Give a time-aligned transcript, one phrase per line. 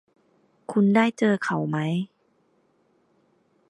[0.71, 1.77] คุณได้เจอเขาไหม